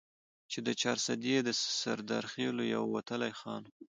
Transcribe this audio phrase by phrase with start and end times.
[0.51, 1.49] چې د چارسدي د
[1.81, 3.75] سردرخيلو يو وتلے خان وو،